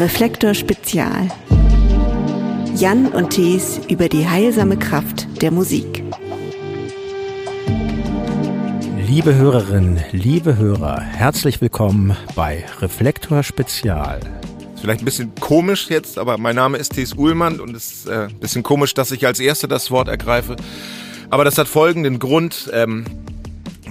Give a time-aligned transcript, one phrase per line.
[0.00, 1.28] Reflektor Spezial.
[2.74, 6.02] Jan und Thies über die heilsame Kraft der Musik.
[8.96, 14.20] Liebe Hörerinnen, liebe Hörer, herzlich willkommen bei Reflektor Spezial.
[14.74, 18.08] Ist vielleicht ein bisschen komisch jetzt, aber mein Name ist Thies Uhlmann und es ist
[18.08, 20.56] äh, ein bisschen komisch, dass ich als Erster das Wort ergreife.
[21.28, 22.70] Aber das hat folgenden Grund.
[22.72, 23.04] Ähm,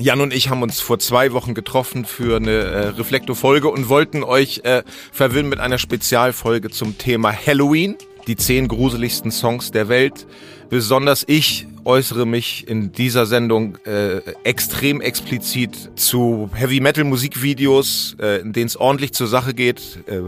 [0.01, 4.23] Jan und ich haben uns vor zwei Wochen getroffen für eine äh, Reflektor-Folge und wollten
[4.23, 10.25] euch äh, verwirren mit einer Spezialfolge zum Thema Halloween, die zehn gruseligsten Songs der Welt.
[10.69, 18.39] Besonders ich äußere mich in dieser Sendung äh, extrem explizit zu Heavy Metal Musikvideos, äh,
[18.39, 20.21] in denen es ordentlich zur Sache geht, äh,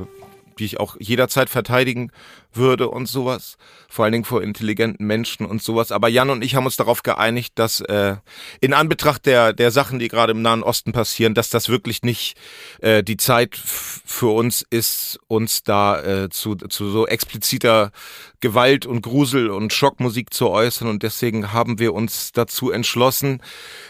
[0.59, 2.11] die ich auch jederzeit verteidigen
[2.53, 3.57] würde und sowas.
[3.89, 5.91] Vor allen Dingen vor intelligenten Menschen und sowas.
[5.91, 8.15] Aber Jan und ich haben uns darauf geeinigt, dass äh,
[8.59, 12.37] in Anbetracht der, der Sachen, die gerade im Nahen Osten passieren, dass das wirklich nicht
[12.79, 17.91] äh, die Zeit für uns ist, uns da äh, zu, zu so expliziter
[18.39, 20.87] Gewalt und Grusel und Schockmusik zu äußern.
[20.87, 23.41] Und deswegen haben wir uns dazu entschlossen,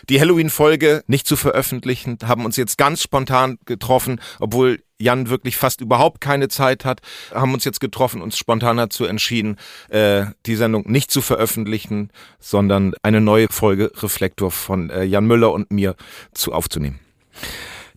[0.09, 5.81] die Halloween-Folge nicht zu veröffentlichen, haben uns jetzt ganz spontan getroffen, obwohl Jan wirklich fast
[5.81, 7.01] überhaupt keine Zeit hat,
[7.33, 9.57] haben uns jetzt getroffen, uns spontan dazu entschieden,
[9.89, 15.51] äh, die Sendung nicht zu veröffentlichen, sondern eine neue Folge Reflektor von äh, Jan Müller
[15.51, 15.95] und mir
[16.33, 16.99] zu aufzunehmen.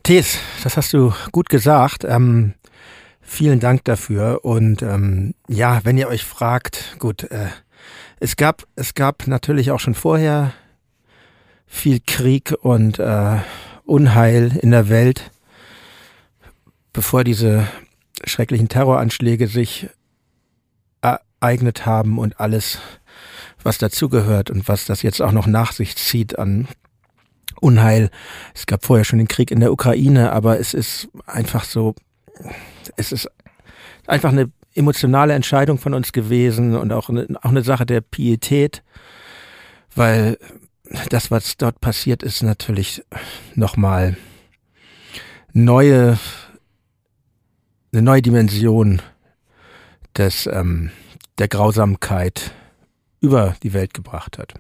[0.03, 2.05] Thes, das hast du gut gesagt.
[2.05, 2.55] Ähm,
[3.21, 4.45] vielen Dank dafür.
[4.45, 7.49] Und ähm, ja, wenn ihr euch fragt, gut, äh,
[8.21, 10.53] es gab, es gab natürlich auch schon vorher
[11.67, 13.39] viel Krieg und äh,
[13.85, 15.31] Unheil in der Welt
[16.95, 17.69] bevor diese
[18.25, 19.91] schrecklichen Terroranschläge sich
[21.45, 22.79] ereignet haben und alles,
[23.63, 26.67] was dazugehört und was das jetzt auch noch nach sich zieht an
[27.61, 28.11] Unheil.
[28.55, 31.95] Es gab vorher schon den Krieg in der Ukraine, aber es ist einfach so,
[32.97, 33.31] es ist
[34.07, 38.83] einfach eine emotionale Entscheidung von uns gewesen und auch eine, auch eine Sache der Pietät,
[39.95, 40.39] weil
[41.11, 43.03] das, was dort passiert ist, natürlich
[43.55, 44.17] nochmal
[45.53, 46.19] neue
[47.93, 49.01] eine neue Dimension
[50.17, 50.91] des, ähm,
[51.39, 52.53] der Grausamkeit
[53.21, 54.55] über die Welt gebracht hat.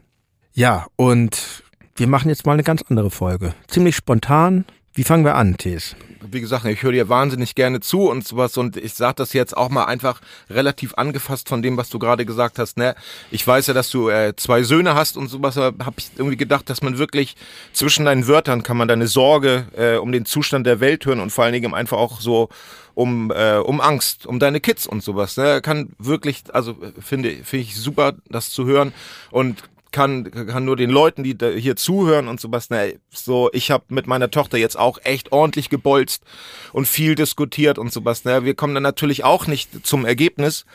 [0.53, 1.63] Ja, und
[1.97, 3.55] wir machen jetzt mal eine ganz andere Folge.
[3.69, 4.65] Ziemlich spontan.
[4.97, 5.97] Wie fangen wir an, Thes?
[6.25, 9.57] Wie gesagt, ich höre dir wahnsinnig gerne zu und sowas und ich sage das jetzt
[9.57, 12.79] auch mal einfach relativ angefasst von dem, was du gerade gesagt hast.
[12.79, 12.95] Ne?
[13.33, 16.37] Ich weiß ja, dass du äh, zwei Söhne hast und sowas, aber habe ich irgendwie
[16.37, 17.35] gedacht, dass man wirklich
[17.73, 21.31] zwischen deinen Wörtern kann man deine Sorge äh, um den Zustand der Welt hören und
[21.31, 22.49] vor allen Dingen einfach auch so
[22.95, 25.37] um, äh, um Angst, um deine Kids und sowas.
[25.37, 25.61] Ne?
[25.61, 28.93] Kann wirklich, also finde finde ich super, das zu hören
[29.33, 33.85] und kann, kann nur den Leuten, die hier zuhören und sowas, ne, so, ich habe
[33.91, 36.25] mit meiner Tochter jetzt auch echt ordentlich gebolzt
[36.73, 38.25] und viel diskutiert und sowas.
[38.25, 38.45] Ne.
[38.45, 40.67] Wir kommen dann natürlich auch nicht zum Ergebnis,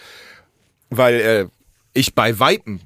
[0.90, 1.48] weil äh,
[1.94, 2.80] ich bei Weitem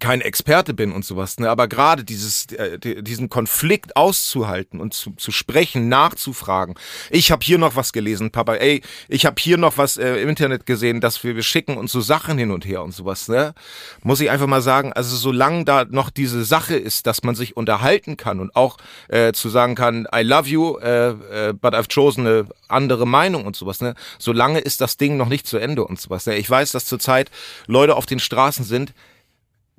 [0.00, 1.48] kein Experte bin und sowas, ne?
[1.48, 6.74] aber gerade dieses, äh, diesen Konflikt auszuhalten und zu, zu sprechen, nachzufragen.
[7.10, 10.28] Ich habe hier noch was gelesen, Papa, ey, ich habe hier noch was äh, im
[10.28, 13.54] Internet gesehen, dass wir, wir schicken uns so Sachen hin und her und sowas, ne?
[14.02, 17.56] Muss ich einfach mal sagen, also solange da noch diese Sache ist, dass man sich
[17.56, 18.78] unterhalten kann und auch
[19.08, 23.46] äh, zu sagen kann, I love you, äh, äh, but I've chosen eine andere Meinung
[23.46, 23.94] und sowas, ne?
[24.18, 26.26] Solange ist das Ding noch nicht zu Ende und sowas.
[26.26, 26.36] Ne?
[26.36, 27.30] Ich weiß, dass zurzeit
[27.66, 28.92] Leute auf den Straßen sind,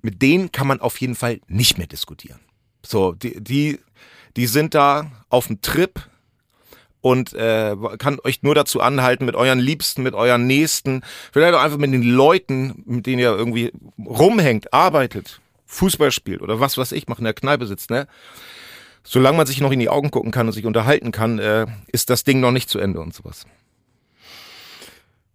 [0.05, 2.39] mit denen kann man auf jeden Fall nicht mehr diskutieren.
[2.85, 3.79] So, die, die,
[4.37, 5.99] die sind da auf dem Trip
[7.01, 11.01] und äh, kann euch nur dazu anhalten, mit euren Liebsten, mit euren Nächsten,
[11.33, 13.71] vielleicht auch einfach mit den Leuten, mit denen ihr irgendwie
[14.03, 18.07] rumhängt, arbeitet, Fußball spielt oder was was ich mache, in der Kneipe sitzt, ne?
[19.03, 22.09] Solange man sich noch in die Augen gucken kann und sich unterhalten kann, äh, ist
[22.11, 23.45] das Ding noch nicht zu Ende und sowas.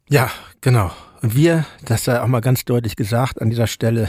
[0.09, 0.91] Ja, genau.
[1.23, 4.09] Und wir, das sei auch mal ganz deutlich gesagt an dieser Stelle,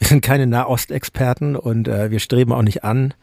[0.00, 3.14] wir sind keine Nahostexperten und äh, wir streben auch nicht an,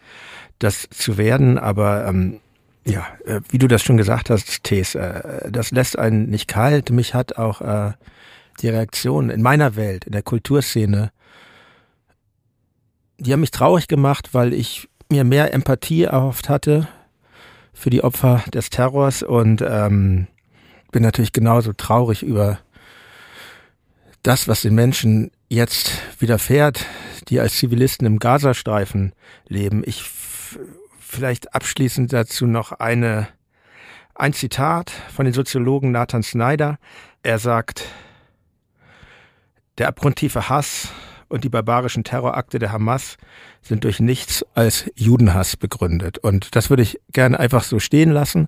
[0.59, 2.39] das zu werden, aber ähm,
[2.85, 6.91] ja, äh, wie du das schon gesagt hast, Thes, äh, das lässt einen nicht kalt.
[6.91, 7.91] Mich hat auch äh,
[8.61, 11.11] die Reaktion in meiner Welt, in der Kulturszene,
[13.17, 16.87] die haben mich traurig gemacht, weil ich mir mehr Empathie erhofft hatte
[17.73, 20.27] für die Opfer des Terrors und ähm,
[20.91, 22.59] bin natürlich genauso traurig über
[24.21, 26.85] das, was den Menschen jetzt widerfährt,
[27.29, 29.13] die als Zivilisten im Gazastreifen
[29.47, 29.83] leben.
[29.85, 30.03] Ich
[30.99, 33.27] vielleicht abschließend dazu noch eine,
[34.15, 36.77] ein Zitat von den Soziologen Nathan Snyder.
[37.23, 37.85] Er sagt,
[39.77, 40.89] der abgrundtiefe Hass
[41.29, 43.17] und die barbarischen Terrorakte der Hamas
[43.61, 46.17] sind durch nichts als Judenhass begründet.
[46.17, 48.47] Und das würde ich gerne einfach so stehen lassen.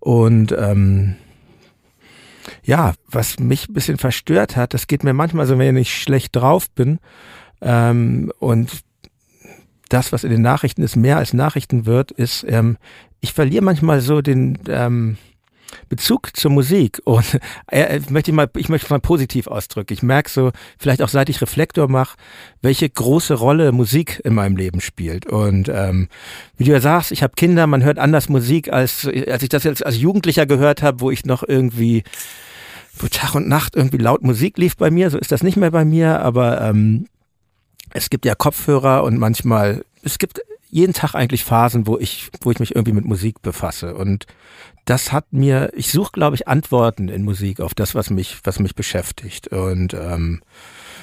[0.00, 1.16] Und ähm,
[2.62, 6.36] ja, was mich ein bisschen verstört hat, das geht mir manchmal so, wenn ich schlecht
[6.36, 6.98] drauf bin
[7.60, 8.70] ähm, und
[9.88, 12.76] das, was in den Nachrichten ist, mehr als Nachrichten wird, ist, ähm,
[13.20, 15.16] ich verliere manchmal so den ähm,
[15.88, 17.38] Bezug zur Musik und
[17.68, 19.92] äh, möchte ich mal, ich möchte mal positiv ausdrücken.
[19.92, 22.16] Ich merke so, vielleicht auch seit ich Reflektor mache,
[22.62, 25.26] welche große Rolle Musik in meinem Leben spielt.
[25.26, 26.08] Und ähm,
[26.56, 29.64] wie du ja sagst, ich habe Kinder, man hört anders Musik als als ich das
[29.64, 32.02] jetzt als Jugendlicher gehört habe, wo ich noch irgendwie
[32.98, 35.10] wo Tag und Nacht irgendwie laut Musik lief bei mir.
[35.10, 37.06] So ist das nicht mehr bei mir, aber ähm,
[37.90, 42.50] es gibt ja Kopfhörer und manchmal es gibt jeden Tag eigentlich Phasen, wo ich, wo
[42.50, 43.94] ich mich irgendwie mit Musik befasse.
[43.94, 44.26] Und
[44.84, 48.58] das hat mir, ich suche, glaube ich, Antworten in Musik auf das, was mich, was
[48.58, 49.48] mich beschäftigt.
[49.48, 50.42] Und ähm,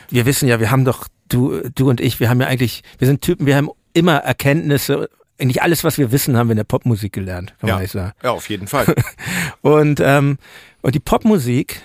[0.10, 3.08] wir wissen ja, wir haben doch, du, du und ich, wir haben ja eigentlich, wir
[3.08, 5.10] sind Typen, wir haben immer Erkenntnisse.
[5.40, 7.76] Eigentlich alles, was wir wissen, haben wir in der Popmusik gelernt, kann ja.
[7.76, 8.14] man nicht sagen.
[8.24, 8.86] Ja, auf jeden Fall.
[9.62, 10.38] und, ähm,
[10.82, 11.82] und die Popmusik,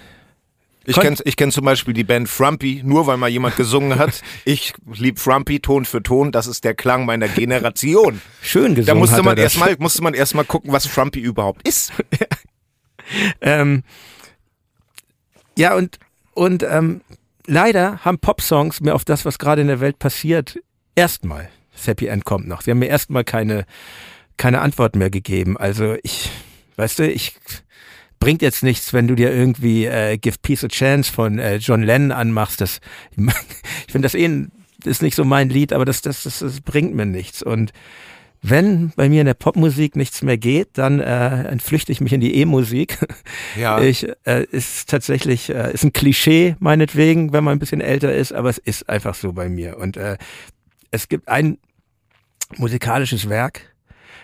[0.87, 4.23] ich kenne ich kenn zum Beispiel die Band Frumpy, nur weil mal jemand gesungen hat.
[4.45, 8.21] Ich lieb Frumpy Ton für Ton, das ist der Klang meiner Generation.
[8.43, 8.87] Schön gesungen.
[8.87, 11.93] Da musste man erstmal musste man erstmal gucken, was Frumpy überhaupt ist.
[13.41, 13.83] ähm,
[15.57, 15.99] ja, und,
[16.35, 17.03] und ähm,
[17.47, 20.59] leider haben Popsongs mir auf das, was gerade in der Welt passiert,
[20.95, 22.63] erstmal, das Happy End kommt noch.
[22.63, 23.67] Sie haben mir erstmal keine,
[24.37, 25.59] keine Antwort mehr gegeben.
[25.59, 26.31] Also ich,
[26.77, 27.35] weißt du, ich
[28.21, 31.83] bringt jetzt nichts, wenn du dir irgendwie äh, Give Peace a Chance von äh, John
[31.83, 32.61] Lennon anmachst.
[32.61, 32.81] Das,
[33.17, 34.47] ich finde das eh
[34.85, 37.43] ist nicht so mein Lied, aber das, das, das, das bringt mir nichts.
[37.43, 37.73] Und
[38.43, 42.21] wenn bei mir in der Popmusik nichts mehr geht, dann äh, entflüchte ich mich in
[42.21, 42.99] die E-Musik.
[43.59, 43.79] Ja.
[43.81, 48.33] Ich äh, ist tatsächlich äh, ist ein Klischee meinetwegen, wenn man ein bisschen älter ist,
[48.33, 49.79] aber es ist einfach so bei mir.
[49.79, 50.17] Und äh,
[50.91, 51.59] es gibt ein
[52.57, 53.75] musikalisches Werk,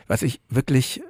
[0.07, 1.03] was ich wirklich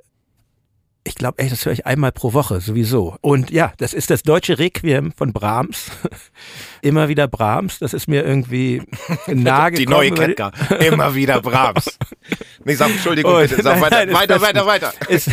[1.06, 3.16] ich glaube echt, das höre ich einmal pro Woche sowieso.
[3.20, 5.90] Und ja, das ist das deutsche Requiem von Brahms.
[6.82, 7.78] Immer wieder Brahms.
[7.78, 8.82] Das ist mir irgendwie
[9.26, 10.50] nahe Die neue Ketka.
[10.80, 11.98] Immer wieder Brahms.
[12.64, 13.62] Nee, sag, Entschuldigung, Und, bitte.
[13.62, 14.92] Sag weiter, nein, weiter, weiter, weiter.
[15.08, 15.30] Ist,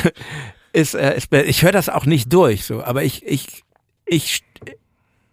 [0.74, 2.84] ist, äh, ist, ich höre das auch nicht durch, so.
[2.84, 3.64] Aber ich, ich,
[4.06, 4.44] ich,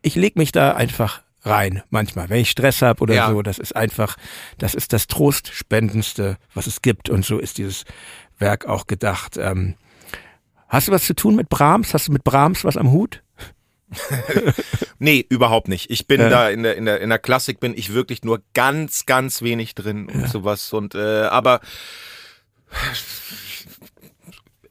[0.00, 3.30] ich leg mich da einfach rein manchmal, wenn ich Stress habe oder ja.
[3.30, 3.42] so.
[3.42, 4.16] Das ist einfach,
[4.56, 7.10] das ist das Trostspendendste, was es gibt.
[7.10, 7.84] Und so ist dieses
[8.38, 9.36] Werk auch gedacht.
[9.36, 9.74] Ähm,
[10.70, 11.92] Hast du was zu tun mit Brahms?
[11.92, 13.22] Hast du mit Brahms was am Hut?
[14.98, 15.90] nee, überhaupt nicht.
[15.90, 16.28] Ich bin ja.
[16.28, 19.74] da in der, in der in der Klassik bin ich wirklich nur ganz ganz wenig
[19.74, 20.28] drin und ja.
[20.28, 21.60] sowas und äh, aber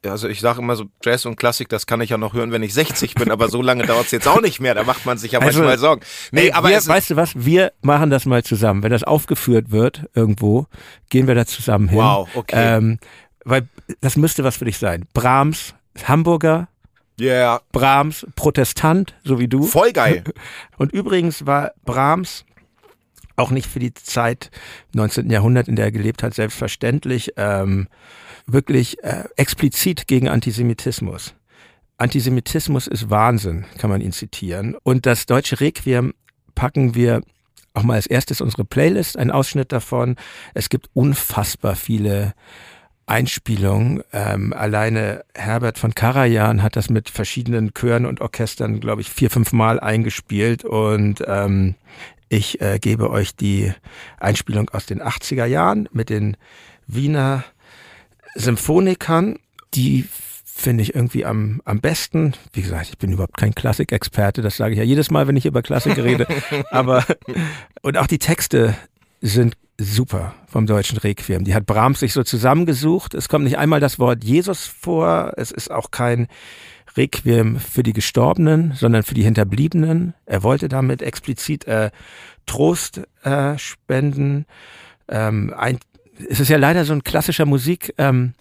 [0.05, 2.63] also ich sage immer so Jazz und Klassik, das kann ich ja noch hören, wenn
[2.63, 5.17] ich 60 bin, aber so lange dauert es jetzt auch nicht mehr, da macht man
[5.17, 6.01] sich ja also, manchmal Sorgen.
[6.31, 8.81] Nee, ey, aber wir, weißt du was, wir machen das mal zusammen.
[8.83, 10.67] Wenn das aufgeführt wird irgendwo,
[11.09, 11.97] gehen wir da zusammen hin.
[11.97, 12.77] Wow, okay.
[12.77, 12.99] Ähm,
[13.43, 13.67] weil
[13.99, 15.05] das müsste was für dich sein.
[15.13, 15.73] Brahms,
[16.03, 16.67] Hamburger,
[17.19, 17.61] yeah.
[17.71, 19.63] Brahms, Protestant, so wie du.
[19.63, 20.23] Voll geil.
[20.77, 22.45] Und übrigens war Brahms
[23.35, 24.51] auch nicht für die Zeit
[24.93, 25.29] 19.
[25.29, 27.87] Jahrhundert, in der er gelebt hat, selbstverständlich ähm,
[28.45, 31.33] wirklich äh, explizit gegen Antisemitismus.
[31.97, 34.75] Antisemitismus ist Wahnsinn, kann man ihn zitieren.
[34.83, 36.13] Und das deutsche Requiem
[36.55, 37.21] packen wir
[37.73, 40.15] auch mal als erstes unsere Playlist, ein Ausschnitt davon.
[40.53, 42.33] Es gibt unfassbar viele
[43.09, 44.03] Einspielung.
[44.13, 49.29] Ähm, alleine Herbert von Karajan hat das mit verschiedenen Chören und Orchestern, glaube ich, vier,
[49.29, 50.63] fünf Mal eingespielt.
[50.63, 51.75] Und ähm,
[52.29, 53.73] ich äh, gebe euch die
[54.19, 56.37] Einspielung aus den 80er Jahren mit den
[56.85, 57.43] Wiener
[58.35, 59.39] Symphonikern.
[59.73, 60.05] Die
[60.45, 62.33] finde ich irgendwie am, am besten.
[62.53, 65.45] Wie gesagt, ich bin überhaupt kein Klassikexperte, das sage ich ja jedes Mal, wenn ich
[65.45, 66.27] über Klassik rede.
[66.69, 67.03] Aber
[67.81, 68.75] und auch die Texte
[69.21, 71.43] sind super vom deutschen Requiem.
[71.43, 73.13] Die hat Brahms sich so zusammengesucht.
[73.13, 75.33] Es kommt nicht einmal das Wort Jesus vor.
[75.37, 76.27] Es ist auch kein
[76.97, 80.13] Requiem für die Gestorbenen, sondern für die Hinterbliebenen.
[80.25, 81.91] Er wollte damit explizit äh,
[82.45, 84.45] Trost äh, spenden.
[85.07, 85.79] Ähm, ein,
[86.29, 87.93] es ist ja leider so ein klassischer Musik.
[87.97, 88.33] Ähm,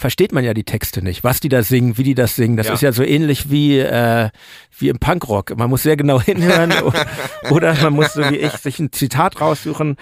[0.00, 2.56] versteht man ja die Texte nicht, was die da singen, wie die das singen.
[2.56, 2.72] Das ja.
[2.72, 4.30] ist ja so ähnlich wie, äh,
[4.78, 5.56] wie im Punkrock.
[5.56, 6.72] Man muss sehr genau hinhören
[7.50, 9.96] oder man muss so wie ich sich ein Zitat raussuchen.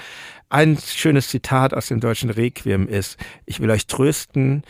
[0.50, 4.62] Ein schönes Zitat aus dem deutschen Requiem ist, ich will euch trösten,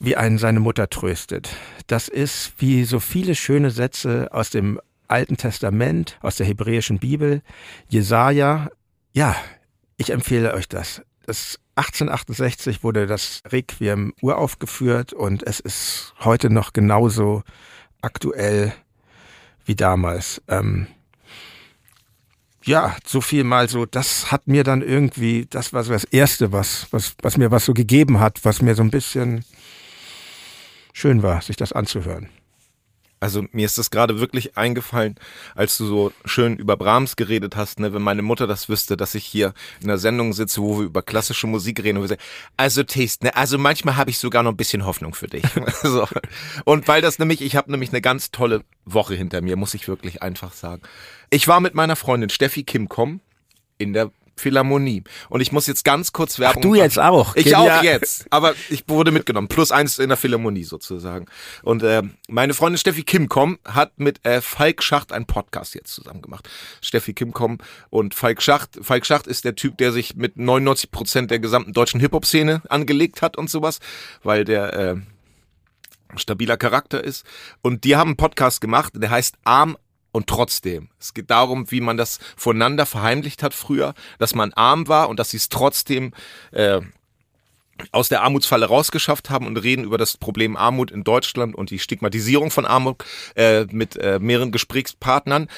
[0.00, 1.50] wie einen seine Mutter tröstet.
[1.86, 7.42] Das ist wie so viele schöne Sätze aus dem Alten Testament, aus der hebräischen Bibel,
[7.88, 8.70] Jesaja.
[9.12, 9.36] Ja,
[9.96, 11.00] ich empfehle euch das.
[11.26, 17.42] Das 1868 wurde das Requiem uraufgeführt und es ist heute noch genauso
[18.02, 18.74] aktuell
[19.64, 20.42] wie damals.
[20.48, 20.86] Ähm,
[22.62, 26.52] ja, so viel mal so, das hat mir dann irgendwie, das war so das Erste,
[26.52, 29.44] was, was, was mir was so gegeben hat, was mir so ein bisschen
[30.92, 32.28] schön war, sich das anzuhören.
[33.24, 35.14] Also mir ist das gerade wirklich eingefallen,
[35.54, 39.14] als du so schön über Brahms geredet hast, ne, wenn meine Mutter das wüsste, dass
[39.14, 42.20] ich hier in einer Sendung sitze, wo wir über klassische Musik reden und wir sagen,
[42.58, 45.42] also Taste, ne, also manchmal habe ich sogar noch ein bisschen Hoffnung für dich.
[45.82, 46.06] so.
[46.66, 49.88] Und weil das nämlich, ich habe nämlich eine ganz tolle Woche hinter mir, muss ich
[49.88, 50.82] wirklich einfach sagen.
[51.30, 53.20] Ich war mit meiner Freundin Steffi Kimkom
[53.78, 55.04] in der Philharmonie.
[55.28, 57.36] Und ich muss jetzt ganz kurz Werbung Ach, du jetzt auch.
[57.36, 58.26] Ich auch jetzt.
[58.30, 59.48] Aber ich wurde mitgenommen.
[59.48, 61.26] Plus eins in der Philharmonie sozusagen.
[61.62, 66.22] Und äh, meine Freundin Steffi Kimkom hat mit äh, Falk Schacht einen Podcast jetzt zusammen
[66.22, 66.48] gemacht.
[66.80, 67.58] Steffi Kimkom
[67.90, 68.78] und Falk Schacht.
[68.82, 73.22] Falk Schacht ist der Typ, der sich mit 99 Prozent der gesamten deutschen Hip-Hop-Szene angelegt
[73.22, 73.80] hat und sowas.
[74.22, 74.74] Weil der...
[74.74, 74.96] Äh,
[76.16, 77.26] stabiler Charakter ist.
[77.62, 79.76] Und die haben einen Podcast gemacht, der heißt Arm
[80.14, 80.88] und trotzdem.
[81.00, 85.18] Es geht darum, wie man das voneinander verheimlicht hat früher, dass man arm war und
[85.18, 86.12] dass sie es trotzdem
[86.52, 86.80] äh,
[87.90, 91.80] aus der Armutsfalle rausgeschafft haben und reden über das Problem Armut in Deutschland und die
[91.80, 93.04] Stigmatisierung von Armut
[93.34, 95.48] äh, mit äh, mehreren Gesprächspartnern.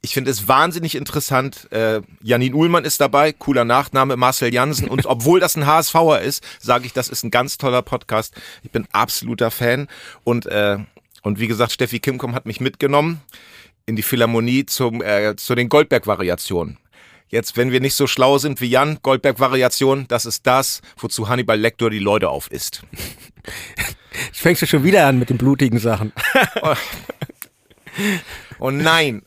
[0.00, 1.70] Ich finde es wahnsinnig interessant.
[1.70, 4.88] Äh, Janine Uhlmann ist dabei, cooler Nachname, Marcel Jansen.
[4.88, 8.34] Und obwohl das ein HSVer ist, sage ich, das ist ein ganz toller Podcast.
[8.62, 9.88] Ich bin absoluter Fan.
[10.24, 10.78] Und, äh,
[11.20, 13.20] und wie gesagt, Steffi Kimkom hat mich mitgenommen
[13.86, 16.78] in die Philharmonie zum, äh, zu den Goldberg-Variationen.
[17.28, 21.58] Jetzt, wenn wir nicht so schlau sind wie Jan, Goldberg-Variation, das ist das, wozu Hannibal
[21.58, 22.82] Lecter die Leute auf ist.
[23.76, 23.96] Jetzt
[24.32, 26.12] fängst du schon wieder an mit den blutigen Sachen.
[28.58, 29.22] oh nein,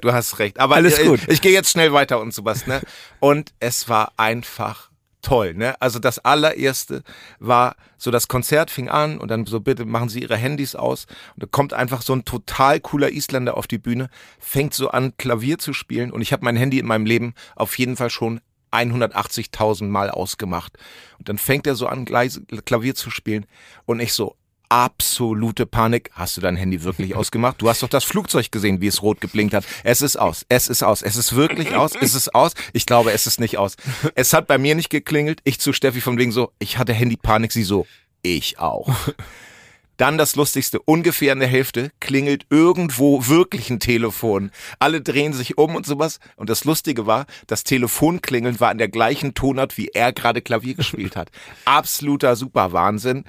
[0.00, 0.60] du hast recht.
[0.60, 1.20] Aber Alles gut.
[1.22, 2.80] ich, ich gehe jetzt schnell weiter und sowas, ne?
[3.20, 4.91] Und es war einfach
[5.22, 5.80] toll, ne?
[5.80, 7.02] Also das allererste
[7.38, 11.06] war so das Konzert fing an und dann so bitte machen Sie Ihre Handys aus.
[11.34, 15.16] Und da kommt einfach so ein total cooler Isländer auf die Bühne, fängt so an
[15.16, 16.10] Klavier zu spielen.
[16.10, 18.40] Und ich habe mein Handy in meinem Leben auf jeden Fall schon
[18.72, 20.76] 180.000 Mal ausgemacht.
[21.18, 23.46] Und dann fängt er so an Klavier zu spielen.
[23.84, 24.36] Und ich so
[24.72, 26.10] absolute Panik.
[26.14, 27.60] Hast du dein Handy wirklich ausgemacht?
[27.60, 29.64] Du hast doch das Flugzeug gesehen, wie es rot geblinkt hat.
[29.84, 30.46] Es ist aus.
[30.48, 31.02] Es ist aus.
[31.02, 31.92] Es ist wirklich aus.
[32.00, 32.54] Es ist aus.
[32.72, 33.76] Ich glaube, es ist nicht aus.
[34.14, 35.40] Es hat bei mir nicht geklingelt.
[35.44, 37.52] Ich zu Steffi von wegen so, ich hatte Handypanik.
[37.52, 37.86] Sie so,
[38.22, 38.88] ich auch.
[39.98, 44.50] Dann das Lustigste, ungefähr in der Hälfte klingelt irgendwo wirklich ein Telefon.
[44.78, 46.18] Alle drehen sich um und sowas.
[46.36, 50.74] Und das Lustige war, das Telefonklingeln war in der gleichen Tonart, wie er gerade Klavier
[50.74, 51.30] gespielt hat.
[51.66, 53.24] Absoluter super Wahnsinn.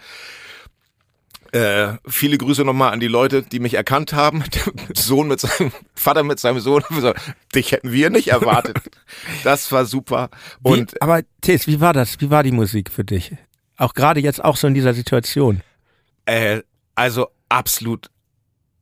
[1.54, 4.44] Äh, viele Grüße nochmal an die Leute, die mich erkannt haben.
[4.54, 6.84] Der Sohn mit seinem Vater mit seinem Sohn.
[7.56, 8.78] Dich hätten wir nicht erwartet.
[9.44, 10.32] Das war super.
[10.64, 12.20] Und wie, aber Tess, wie war das?
[12.22, 13.36] Wie war die Musik für dich?
[13.78, 15.62] Auch gerade jetzt auch so in dieser Situation.
[16.26, 16.62] Äh,
[16.96, 18.10] also absolut,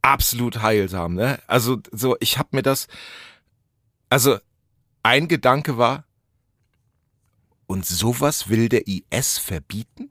[0.01, 1.15] absolut heilsam.
[1.15, 1.39] Ne?
[1.47, 2.87] Also so, ich habe mir das.
[4.09, 4.37] Also
[5.03, 6.05] ein Gedanke war.
[7.67, 10.10] Und sowas will der IS verbieten?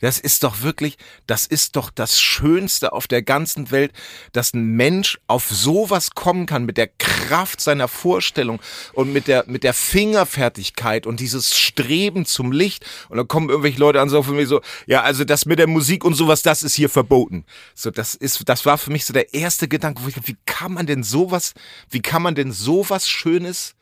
[0.00, 3.92] Das ist doch wirklich, das ist doch das Schönste auf der ganzen Welt,
[4.32, 8.60] dass ein Mensch auf sowas kommen kann mit der Kraft seiner Vorstellung
[8.94, 12.84] und mit der, mit der Fingerfertigkeit und dieses Streben zum Licht.
[13.10, 15.68] Und dann kommen irgendwelche Leute an so von mir so, ja, also das mit der
[15.68, 17.44] Musik und sowas, das ist hier verboten.
[17.74, 20.72] So, das ist, das war für mich so der erste Gedanke, wo ich, wie kann
[20.72, 21.54] man denn sowas,
[21.90, 23.74] wie kann man denn sowas Schönes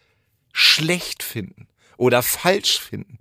[0.52, 1.66] schlecht finden
[1.96, 3.19] oder falsch finden?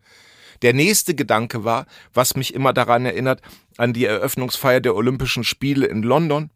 [0.62, 3.42] Der nächste Gedanke war, was mich immer daran erinnert,
[3.78, 6.50] an die Eröffnungsfeier der Olympischen Spiele in London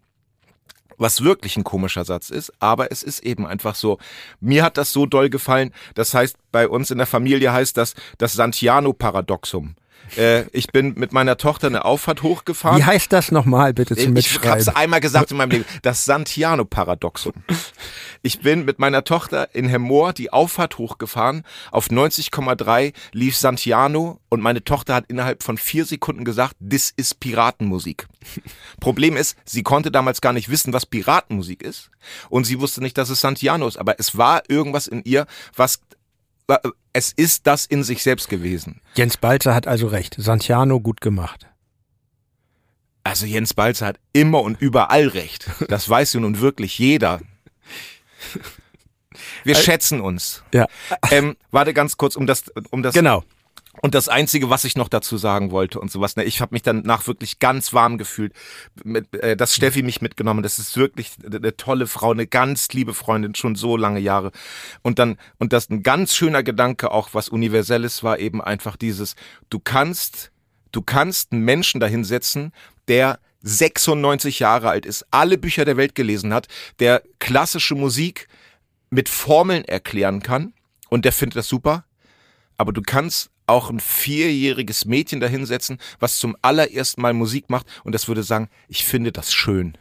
[0.97, 3.97] was wirklich ein komischer Satz ist, aber es ist eben einfach so.
[4.39, 7.95] Mir hat das so doll gefallen, das heißt, bei uns in der Familie heißt das
[8.17, 9.75] das Santiano-Paradoxum.
[10.17, 12.77] Äh, ich bin mit meiner Tochter eine Auffahrt hochgefahren.
[12.77, 14.43] Wie heißt das nochmal bitte zum Mitschreiben?
[14.43, 15.65] Ich habe es einmal gesagt in meinem Leben.
[15.81, 17.33] Das Santiano-Paradoxum.
[18.21, 21.43] Ich bin mit meiner Tochter in Hemmoor die Auffahrt hochgefahren.
[21.71, 27.19] Auf 90,3 lief Santiano und meine Tochter hat innerhalb von vier Sekunden gesagt, das ist
[27.19, 28.07] Piratenmusik.
[28.79, 31.89] Problem ist, sie konnte damals gar nicht wissen, was Piratenmusik ist.
[32.29, 33.77] Und sie wusste nicht, dass es Santiano ist.
[33.77, 35.81] Aber es war irgendwas in ihr, was
[36.93, 38.81] es ist das in sich selbst gewesen.
[38.95, 40.15] Jens Balzer hat also recht.
[40.17, 41.47] Santiano gut gemacht.
[43.03, 45.49] Also Jens Balzer hat immer und überall recht.
[45.67, 47.19] Das weiß nun wirklich jeder.
[49.43, 50.43] Wir also, schätzen uns.
[50.53, 50.67] Ja.
[51.11, 52.93] Ähm, warte ganz kurz, um das, um das.
[52.93, 53.23] Genau.
[53.81, 56.61] Und das Einzige, was ich noch dazu sagen wollte und sowas, ne, ich habe mich
[56.61, 58.33] danach wirklich ganz warm gefühlt,
[58.83, 60.43] mit, äh, dass Steffi mich mitgenommen.
[60.43, 64.31] Das ist wirklich eine tolle Frau, eine ganz liebe Freundin, schon so lange Jahre.
[64.83, 69.15] Und dann und das ein ganz schöner Gedanke auch, was universelles war, eben einfach dieses:
[69.49, 70.31] Du kannst,
[70.71, 72.53] du kannst einen Menschen dahinsetzen,
[72.87, 76.47] der 96 Jahre alt ist, alle Bücher der Welt gelesen hat,
[76.79, 78.27] der klassische Musik
[78.89, 80.53] mit Formeln erklären kann
[80.89, 81.85] und der findet das super.
[82.63, 87.93] Aber du kannst auch ein vierjähriges Mädchen dahinsetzen, was zum allerersten Mal Musik macht und
[87.93, 89.77] das würde sagen, ich finde das schön.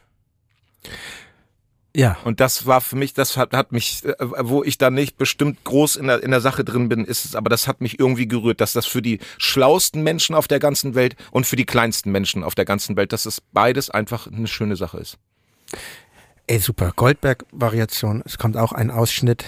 [1.95, 2.17] Ja.
[2.25, 5.63] Und das war für mich, das hat, hat mich, äh, wo ich da nicht bestimmt
[5.63, 8.27] groß in der, in der Sache drin bin, ist es, aber das hat mich irgendwie
[8.27, 12.11] gerührt, dass das für die schlausten Menschen auf der ganzen Welt und für die kleinsten
[12.11, 15.19] Menschen auf der ganzen Welt, dass es beides einfach eine schöne Sache ist.
[16.49, 16.93] Ey, super.
[16.97, 18.25] Goldberg-Variation.
[18.27, 19.45] Es kommt auch ein Ausschnitt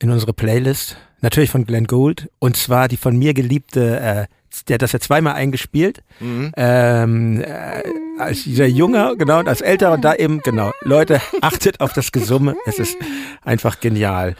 [0.00, 0.98] in unsere Playlist.
[1.24, 2.28] Natürlich von Glenn Gould.
[2.38, 4.26] Und zwar die von mir geliebte, äh,
[4.68, 6.02] der hat das ja zweimal eingespielt.
[6.20, 6.52] Mhm.
[6.54, 7.82] Ähm, äh,
[8.18, 10.72] als dieser Junge, genau, und als Älterer da eben, genau.
[10.82, 12.56] Leute, achtet auf das Gesumme.
[12.66, 12.98] Es ist
[13.40, 14.36] einfach genial.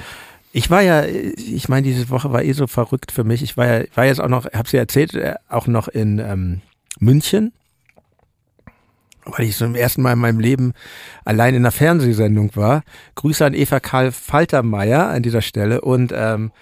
[0.52, 3.42] Ich war ja, ich meine, diese Woche war eh so verrückt für mich.
[3.42, 6.60] Ich war ja, war jetzt auch noch, hab's ja erzählt, äh, auch noch in ähm,
[6.98, 7.54] München
[9.24, 10.72] weil ich zum ersten Mal in meinem Leben
[11.24, 12.82] allein in einer Fernsehsendung war.
[13.14, 16.52] Grüße an Eva Karl Faltermeier an dieser Stelle und ähm,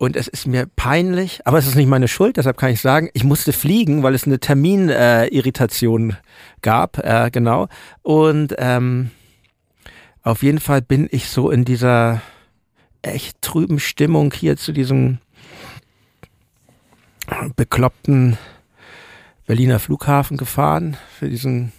[0.00, 3.10] und es ist mir peinlich, aber es ist nicht meine Schuld, deshalb kann ich sagen,
[3.14, 6.14] ich musste fliegen, weil es eine Terminirritation äh,
[6.62, 7.66] gab, äh, genau.
[8.02, 9.10] Und ähm,
[10.22, 12.22] auf jeden Fall bin ich so in dieser
[13.02, 15.18] echt trüben Stimmung hier zu diesem
[17.56, 18.38] bekloppten
[19.48, 21.72] Berliner Flughafen gefahren für diesen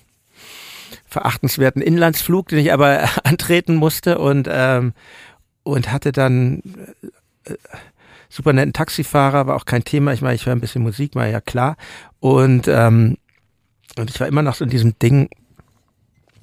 [1.06, 4.94] verachtenswerten Inlandsflug, den ich aber antreten musste und ähm,
[5.62, 6.64] und hatte dann
[7.44, 7.54] äh,
[8.28, 10.14] super netten Taxifahrer, war auch kein Thema.
[10.14, 11.78] Ich meine, ich höre ein bisschen Musik, war ja klar.
[12.20, 13.18] Und ähm,
[13.98, 15.30] und ich war immer noch so in diesem Ding,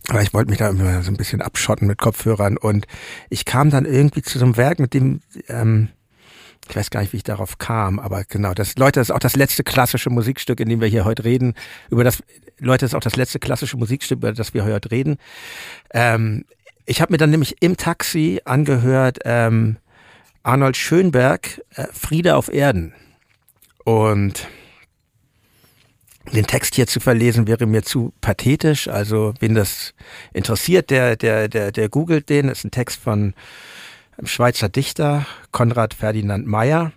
[0.09, 2.87] aber ich wollte mich da immer so ein bisschen abschotten mit Kopfhörern und
[3.31, 5.89] ich kam dann irgendwie zu so einem Werk, mit dem ähm,
[6.69, 9.21] ich weiß gar nicht, wie ich darauf kam, aber genau, das, Leute, das ist auch
[9.21, 11.55] das letzte klassische Musikstück, in dem wir hier heute reden.
[11.91, 12.23] Über das,
[12.59, 15.17] Leute, das ist auch das letzte klassische Musikstück, über das wir heute reden.
[15.93, 16.45] Ähm,
[16.85, 19.77] ich habe mir dann nämlich im Taxi angehört, ähm,
[20.43, 22.95] Arnold Schönberg, äh, Friede auf Erden.
[23.85, 24.49] Und
[26.33, 28.89] den Text hier zu verlesen wäre mir zu pathetisch.
[28.89, 29.95] Also, wen das
[30.33, 32.49] interessiert, der, der, der, der googelt den.
[32.49, 33.35] Das ist ein Text von
[34.25, 36.93] Schweizer Dichter Konrad Ferdinand Meyer,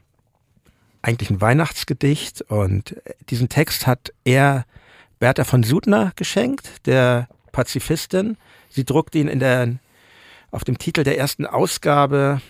[1.02, 2.96] eigentlich ein Weihnachtsgedicht und
[3.30, 4.66] diesen Text hat er
[5.20, 8.38] Bertha von Sudner geschenkt, der Pazifistin.
[8.70, 9.76] Sie druckte ihn in der,
[10.52, 12.42] auf dem Titel der ersten Ausgabe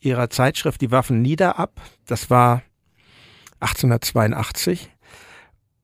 [0.00, 1.80] ihrer Zeitschrift Die Waffen nieder ab.
[2.06, 2.62] Das war
[3.60, 4.90] 1882.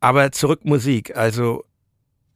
[0.00, 1.16] Aber zurück Musik.
[1.16, 1.64] Also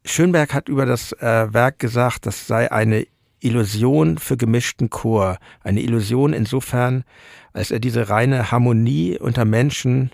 [0.05, 3.07] Schönberg hat über das äh, Werk gesagt, das sei eine
[3.41, 5.39] Illusion für gemischten Chor.
[5.63, 7.05] Eine Illusion insofern,
[7.53, 10.11] als er diese reine Harmonie unter Menschen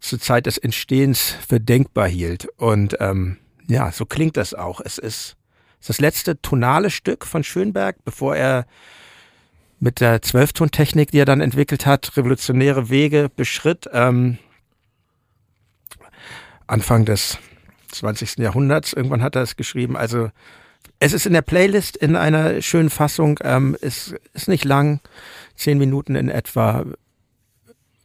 [0.00, 2.46] zur Zeit des Entstehens für denkbar hielt.
[2.56, 4.80] Und ähm, ja, so klingt das auch.
[4.80, 5.36] Es ist,
[5.86, 8.66] das letzte tonale Stück von Schönberg, bevor er
[9.80, 13.88] mit der Zwölftontechnik, die er dann entwickelt hat, revolutionäre Wege beschritt.
[13.92, 14.38] Ähm,
[16.66, 17.38] Anfang des
[17.90, 18.38] 20.
[18.38, 19.96] Jahrhunderts, irgendwann hat er es geschrieben.
[19.96, 20.30] Also
[21.02, 23.40] es ist in der Playlist in einer schönen Fassung.
[23.42, 25.00] Ähm, es ist nicht lang,
[25.56, 26.84] zehn Minuten in etwa.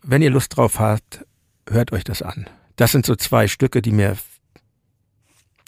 [0.02, 1.24] Wenn ihr Lust drauf habt,
[1.70, 2.50] hört euch das an.
[2.76, 4.18] Das sind so zwei Stücke, die mir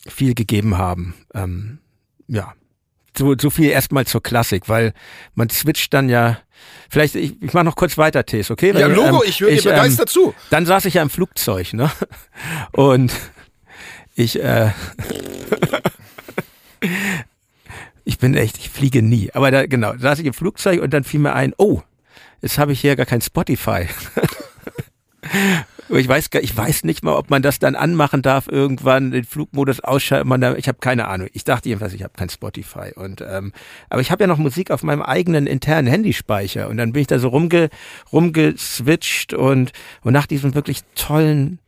[0.07, 1.13] viel gegeben haben.
[1.35, 1.77] Ähm,
[2.27, 2.53] ja,
[3.15, 4.93] so, so viel erstmal zur Klassik, weil
[5.35, 6.39] man switcht dann ja.
[6.89, 8.73] Vielleicht, ich, ich mache noch kurz weiter, Tees, okay?
[8.73, 10.33] Weil, ja, Logo, ähm, ich höre dir begeistert ähm, zu.
[10.49, 11.91] Dann saß ich ja im Flugzeug, ne?
[12.71, 13.13] Und
[14.15, 14.71] ich, äh,
[18.05, 19.29] ich bin echt, ich fliege nie.
[19.33, 21.81] Aber da, genau, da saß ich im Flugzeug und dann fiel mir ein, oh,
[22.41, 23.87] jetzt habe ich hier gar kein Spotify.
[25.89, 29.25] ich weiß gar, ich weiß nicht mal, ob man das dann anmachen darf irgendwann, den
[29.25, 30.27] Flugmodus ausschalten.
[30.27, 31.29] Man da, ich habe keine Ahnung.
[31.33, 32.91] Ich dachte jedenfalls, ich habe kein Spotify.
[32.95, 33.53] Und ähm,
[33.89, 37.07] aber ich habe ja noch Musik auf meinem eigenen internen Handyspeicher und dann bin ich
[37.07, 37.69] da so rumge
[38.11, 41.59] rumgeswitcht und und nach diesem wirklich tollen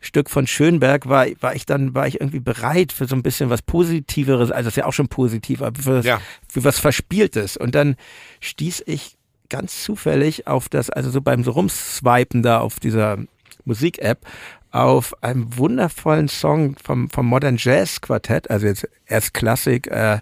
[0.00, 3.50] Stück von Schönberg war, war ich dann, war ich irgendwie bereit für so ein bisschen
[3.50, 6.20] was Positiveres, also das ist ja auch schon positiv, aber für, ja.
[6.48, 7.56] für was Verspieltes.
[7.56, 7.96] Und dann
[8.40, 9.16] stieß ich
[9.48, 13.18] ganz zufällig auf das, also so beim so rumswipen da auf dieser
[13.64, 14.26] Musik-App,
[14.70, 20.18] auf einem wundervollen Song vom, vom Modern Jazz Quartett, also jetzt erst Klassik, äh,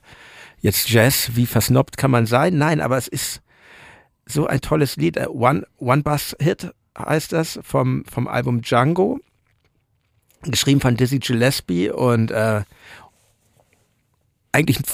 [0.60, 2.56] jetzt Jazz, wie versnobbt kann man sein?
[2.56, 3.42] Nein, aber es ist
[4.26, 9.18] so ein tolles Lied, äh, One, One Bus Hit heißt das, vom, vom Album Django
[10.50, 12.62] geschrieben von Dizzy Gillespie und äh,
[14.52, 14.84] eigentlich ein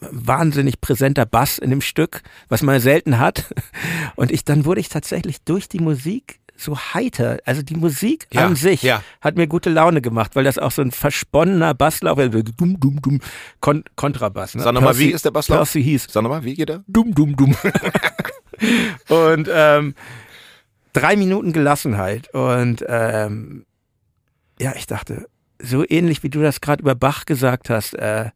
[0.00, 3.52] wahnsinnig präsenter Bass in dem Stück, was man selten hat.
[4.16, 7.38] Und ich dann wurde ich tatsächlich durch die Musik so heiter.
[7.44, 9.02] Also die Musik ja, an sich ja.
[9.20, 12.32] hat mir gute Laune gemacht, weil das auch so ein versponnener Basslauf ist.
[12.56, 13.20] Dumm, dumm, dumm.
[13.60, 14.54] Kon Kontrabass.
[14.54, 14.62] Ne?
[14.62, 15.58] Sag nochmal, wie ist der Basslauf?
[15.58, 16.08] Percy hieß.
[16.10, 16.82] Sag nochmal, wie geht er?
[16.88, 17.56] Dumm, dumm, dumm.
[19.08, 19.94] und ähm,
[20.92, 22.34] drei Minuten Gelassenheit.
[22.34, 23.64] Und ähm,
[24.60, 25.28] ja, ich dachte,
[25.60, 28.30] so ähnlich wie du das gerade über Bach gesagt hast, äh,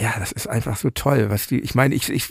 [0.00, 2.30] ja, das ist einfach so toll, was die, ich meine, ich, ich,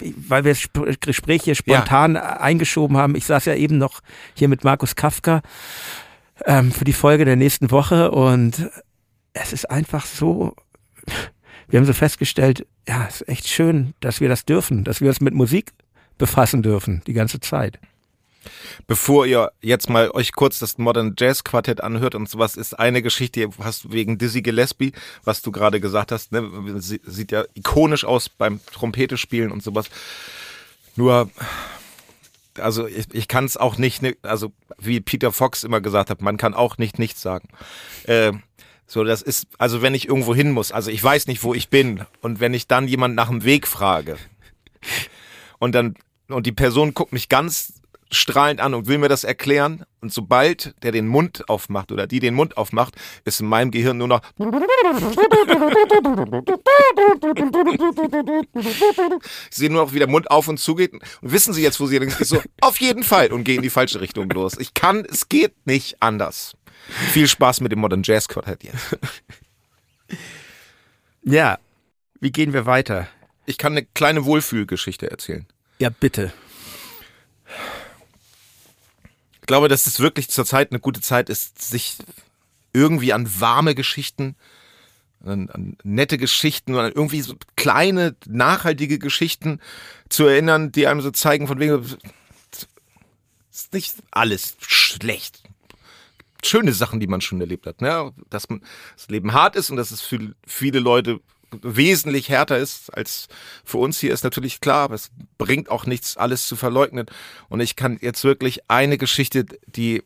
[0.00, 2.40] weil wir das Gespräch hier spontan ja.
[2.40, 4.00] eingeschoben haben, ich saß ja eben noch
[4.34, 5.42] hier mit Markus Kafka
[6.44, 8.70] ähm, für die Folge der nächsten Woche und
[9.32, 10.54] es ist einfach so,
[11.68, 15.08] wir haben so festgestellt, ja, es ist echt schön, dass wir das dürfen, dass wir
[15.08, 15.72] uns mit Musik
[16.18, 17.78] befassen dürfen, die ganze Zeit.
[18.86, 23.02] Bevor ihr jetzt mal euch kurz das Modern Jazz Quartett anhört und sowas, ist eine
[23.02, 24.92] Geschichte, hast wegen Dizzy Gillespie,
[25.24, 26.48] was du gerade gesagt hast, ne,
[26.80, 29.86] sieht ja ikonisch aus beim Trompete spielen und sowas.
[30.96, 31.30] Nur,
[32.58, 36.22] also ich, ich kann es auch nicht, ne, also wie Peter Fox immer gesagt hat,
[36.22, 37.48] man kann auch nicht nichts sagen.
[38.04, 38.32] Äh,
[38.86, 41.68] so, das ist, also wenn ich irgendwo hin muss, also ich weiß nicht, wo ich
[41.68, 44.16] bin, und wenn ich dann jemand nach dem Weg frage,
[45.58, 45.94] und dann,
[46.28, 47.79] und die Person guckt mich ganz
[48.10, 49.84] strahlend an und will mir das erklären.
[50.00, 52.94] Und sobald der den Mund aufmacht oder die den Mund aufmacht,
[53.24, 54.20] ist in meinem Gehirn nur noch.
[59.50, 60.92] Ich sehe nur noch, wie der Mund auf und zugeht.
[60.92, 62.10] Und wissen Sie jetzt, wo Sie sind?
[62.26, 63.32] So, auf jeden Fall.
[63.32, 64.56] Und gehen in die falsche Richtung los.
[64.58, 66.56] Ich kann, es geht nicht anders.
[67.12, 68.98] Viel Spaß mit dem Modern Jazz Quartett jetzt.
[71.22, 71.58] Ja,
[72.20, 73.06] wie gehen wir weiter?
[73.44, 75.46] Ich kann eine kleine Wohlfühlgeschichte erzählen.
[75.78, 76.32] Ja, bitte
[79.50, 81.96] glaube, dass es wirklich zurzeit eine gute Zeit ist, sich
[82.72, 84.36] irgendwie an warme Geschichten,
[85.24, 89.58] an, an nette Geschichten, an irgendwie so kleine, nachhaltige Geschichten
[90.08, 91.84] zu erinnern, die einem so zeigen, von wegen,
[93.50, 95.42] ist nicht alles schlecht.
[96.44, 98.12] Schöne Sachen, die man schon erlebt hat, ne?
[98.30, 98.62] Dass man,
[98.94, 101.18] das Leben hart ist und dass es für viele Leute
[101.62, 103.28] wesentlich härter ist als
[103.64, 107.06] für uns hier, ist natürlich klar, aber es bringt auch nichts, alles zu verleugnen.
[107.48, 110.02] Und ich kann jetzt wirklich eine Geschichte, die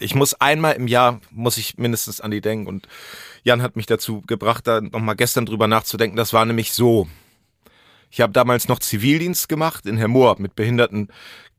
[0.00, 2.66] ich muss einmal im Jahr, muss ich mindestens an die denken.
[2.66, 2.88] Und
[3.44, 6.16] Jan hat mich dazu gebracht, da nochmal gestern drüber nachzudenken.
[6.16, 7.08] Das war nämlich so.
[8.10, 11.08] Ich habe damals noch Zivildienst gemacht in Hermoor mit behinderten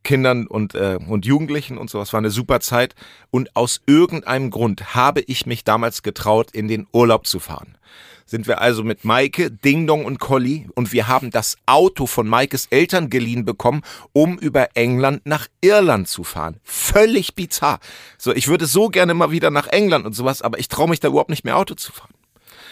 [0.06, 2.13] Kindern und, äh, und Jugendlichen und sowas.
[2.13, 2.96] War eine super Zeit.
[3.30, 7.78] Und aus irgendeinem Grund habe ich mich damals getraut, in den Urlaub zu fahren
[8.26, 12.28] sind wir also mit Maike, Ding Dong und Colli und wir haben das Auto von
[12.28, 13.82] Maikes Eltern geliehen bekommen,
[14.13, 16.60] um über England nach Irland zu fahren.
[16.63, 17.80] Völlig bizarr.
[18.18, 21.00] So, ich würde so gerne mal wieder nach England und sowas, aber ich traue mich
[21.00, 22.14] da überhaupt nicht mehr Auto zu fahren.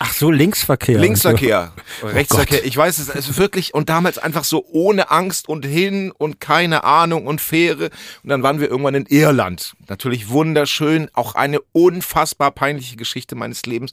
[0.06, 1.00] Ach so, Linksverkehr.
[1.00, 2.08] Linksverkehr, so.
[2.08, 2.60] Rechtsverkehr.
[2.62, 6.12] Oh ich weiß es, es ist wirklich und damals einfach so ohne Angst und hin
[6.12, 7.90] und keine Ahnung und Fähre.
[8.22, 9.76] Und dann waren wir irgendwann in Irland.
[9.90, 13.92] Natürlich wunderschön, auch eine unfassbar peinliche Geschichte meines Lebens.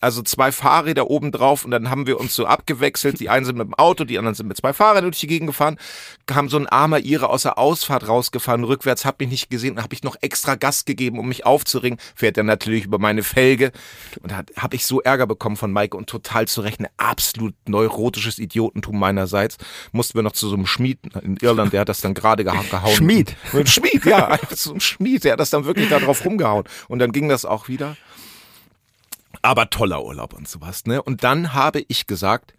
[0.00, 3.20] Also zwei Fahrräder oben drauf und dann haben wir uns so abgewechselt.
[3.20, 5.48] Die einen sind mit dem Auto, die anderen sind mit zwei Fahrrädern durch die Gegend
[5.48, 5.78] gefahren.
[6.26, 9.94] Kam so ein armer Ire aus der Ausfahrt rausgefahren, rückwärts, hab mich nicht gesehen, habe
[9.94, 11.98] ich noch extra Gas gegeben, um mich aufzuringen.
[12.14, 13.72] Fährt er natürlich über meine Felge
[14.20, 17.54] und da habe ich so Ärger bekommen von Maike und total zu Recht ein absolut
[17.66, 19.58] neurotisches Idiotentum meinerseits.
[19.92, 22.64] Mussten wir noch zu so einem Schmied in Irland, der hat das dann gerade gehauen.
[22.94, 23.36] Schmied?
[23.64, 26.64] Schmied, ja, so ein Schmied, der hat das dann wirklich da drauf rumgehauen.
[26.88, 27.96] Und dann ging das auch wieder.
[29.42, 31.02] Aber toller Urlaub und sowas, ne?
[31.02, 32.54] Und dann habe ich gesagt,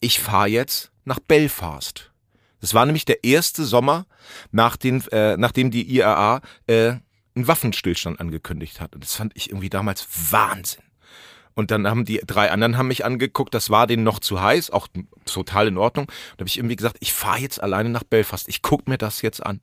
[0.00, 2.10] ich fahre jetzt nach Belfast.
[2.60, 4.06] Das war nämlich der erste Sommer,
[4.50, 6.94] nach den, äh, nachdem die IAA äh,
[7.34, 8.94] einen Waffenstillstand angekündigt hat.
[8.94, 10.82] Und das fand ich irgendwie damals Wahnsinn.
[11.54, 14.70] Und dann haben die drei anderen haben mich angeguckt, das war denen noch zu heiß,
[14.70, 14.86] auch
[15.24, 16.06] total in Ordnung.
[16.06, 19.22] Da habe ich irgendwie gesagt, ich fahre jetzt alleine nach Belfast, ich guck mir das
[19.22, 19.60] jetzt an.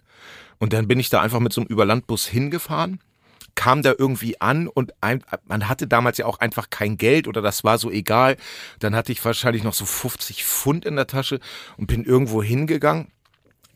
[0.59, 2.99] Und dann bin ich da einfach mit so einem Überlandbus hingefahren,
[3.55, 7.41] kam da irgendwie an und ein, man hatte damals ja auch einfach kein Geld oder
[7.41, 8.37] das war so egal.
[8.79, 11.39] Dann hatte ich wahrscheinlich noch so 50 Pfund in der Tasche
[11.77, 13.11] und bin irgendwo hingegangen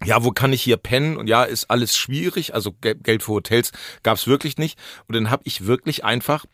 [0.05, 1.17] ja, wo kann ich hier pennen?
[1.17, 2.53] Und ja, ist alles schwierig.
[2.53, 3.71] Also Geld für Hotels
[4.03, 4.79] gab's wirklich nicht.
[5.07, 6.45] Und dann habe ich wirklich einfach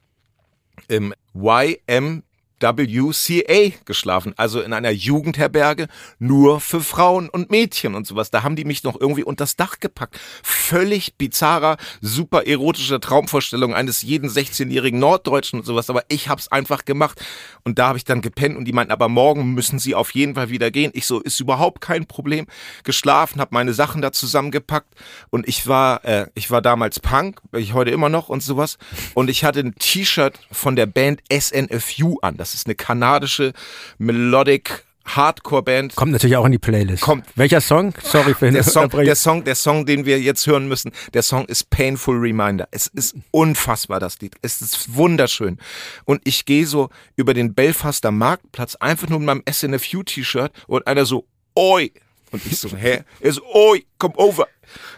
[0.87, 2.23] im YM
[2.61, 5.87] WCA geschlafen, also in einer Jugendherberge
[6.19, 8.31] nur für Frauen und Mädchen und sowas.
[8.31, 10.19] Da haben die mich noch irgendwie unters Dach gepackt.
[10.43, 15.89] Völlig bizarrer, super erotischer Traumvorstellung eines jeden 16-jährigen Norddeutschen und sowas.
[15.89, 17.23] Aber ich hab's einfach gemacht.
[17.63, 20.35] Und da habe ich dann gepennt und die meinten, aber morgen müssen sie auf jeden
[20.35, 20.91] Fall wieder gehen.
[20.93, 22.45] Ich so, ist überhaupt kein Problem.
[22.83, 24.93] Geschlafen, habe meine Sachen da zusammengepackt
[25.29, 28.77] und ich war, äh, ich war damals Punk, ich heute immer noch und sowas.
[29.13, 32.37] Und ich hatte ein T-Shirt von der Band SNFU an.
[32.37, 33.53] Das ist eine kanadische
[33.97, 35.95] Melodic Hardcore-Band.
[35.95, 37.03] Kommt natürlich auch in die Playlist.
[37.03, 37.25] Kommt.
[37.35, 37.93] Welcher Song?
[38.03, 41.21] Sorry für den der Song, der Song, der Song, den wir jetzt hören müssen, der
[41.21, 42.67] Song ist Painful Reminder.
[42.71, 44.35] Es ist unfassbar, das Lied.
[44.41, 45.59] Es ist wunderschön.
[46.05, 51.05] Und ich gehe so über den Belfaster Marktplatz einfach nur mit meinem SNFU-T-Shirt und einer
[51.05, 51.91] so, oi.
[52.31, 53.03] Und ich so, hä?
[53.19, 54.47] Er so, oi, come over.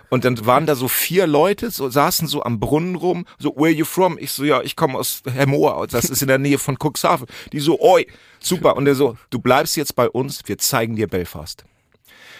[0.09, 3.71] Und dann waren da so vier Leute, so saßen so am Brunnen rum, so, where
[3.71, 4.17] you from?
[4.17, 7.27] Ich so, ja, ich komme aus Hemmoor, das ist in der Nähe von Cuxhaven.
[7.51, 8.07] Die so, oi,
[8.39, 8.77] super.
[8.77, 11.65] Und er so, du bleibst jetzt bei uns, wir zeigen dir Belfast.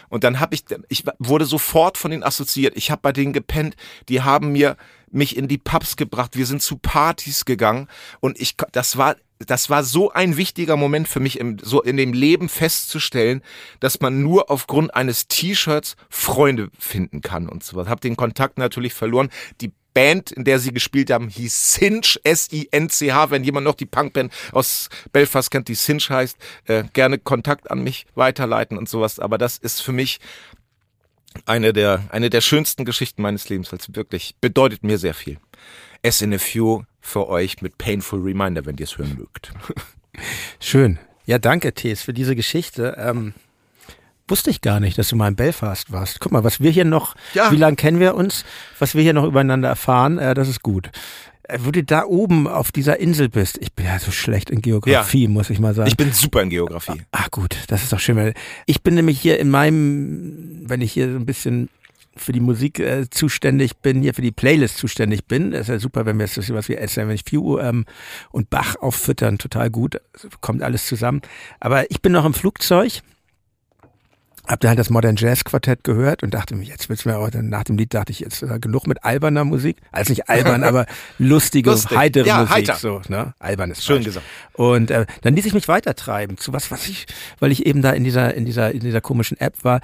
[0.09, 2.77] Und dann habe ich, ich wurde sofort von denen assoziiert.
[2.77, 3.75] Ich habe bei denen gepennt.
[4.07, 4.77] Die haben mir
[5.11, 6.37] mich in die Pubs gebracht.
[6.37, 7.87] Wir sind zu Partys gegangen
[8.19, 11.97] und ich, das war das war so ein wichtiger Moment für mich, im, so in
[11.97, 13.41] dem Leben festzustellen,
[13.79, 17.87] dass man nur aufgrund eines T-Shirts Freunde finden kann und sowas.
[17.87, 19.29] Hab den Kontakt natürlich verloren.
[19.61, 23.31] Die Band, in der sie gespielt haben, hieß Cinch, S-I-N-C-H.
[23.31, 27.83] Wenn jemand noch die Punkband aus Belfast kennt, die Cinch heißt, äh, gerne Kontakt an
[27.83, 29.19] mich weiterleiten und sowas.
[29.19, 30.19] Aber das ist für mich
[31.45, 35.39] eine der, eine der schönsten Geschichten meines Lebens, weil es wirklich bedeutet mir sehr viel.
[36.03, 39.53] S in a Few für euch mit Painful Reminder, wenn ihr es hören mögt.
[40.59, 40.99] Schön.
[41.25, 42.95] Ja, danke, Tees, für diese Geschichte.
[42.99, 43.33] Ähm,
[44.27, 46.19] wusste ich gar nicht, dass du mal in Belfast warst.
[46.19, 47.51] Guck mal, was wir hier noch, ja.
[47.51, 48.43] wie lange kennen wir uns,
[48.77, 50.89] was wir hier noch übereinander erfahren, äh, das ist gut.
[51.43, 54.61] Äh, wo du da oben auf dieser Insel bist, ich bin ja so schlecht in
[54.61, 55.29] Geografie, ja.
[55.29, 55.87] muss ich mal sagen.
[55.87, 57.01] Ich bin super in Geografie.
[57.11, 58.33] Ach gut, das ist doch schön.
[58.65, 61.69] Ich bin nämlich hier in meinem, wenn ich hier so ein bisschen
[62.17, 65.51] für die Musik äh, zuständig bin, hier für die Playlist zuständig bin.
[65.51, 67.85] Das ist ja super, wenn wir jetzt was wie SMS Few ähm,
[68.31, 69.99] und Bach auffüttern, total gut,
[70.41, 71.21] kommt alles zusammen.
[71.59, 73.01] Aber ich bin noch im Flugzeug,
[74.47, 77.29] hab da halt das Modern Jazz Quartett gehört und dachte mir, jetzt wird's mir auch,
[77.33, 79.77] nach dem Lied dachte ich jetzt äh, genug mit alberner Musik.
[79.91, 80.85] Also nicht albern, aber
[81.19, 81.97] lustige, Lustig.
[81.97, 82.55] heitere ja, Musik.
[82.55, 82.75] Heiter.
[82.75, 83.33] So, ne?
[83.39, 84.05] Albern ist Schön falsch.
[84.05, 84.25] gesagt.
[84.53, 87.07] Und äh, dann ließ ich mich weitertreiben zu was, was ich,
[87.39, 89.81] weil ich eben da in dieser, in dieser, in dieser komischen App war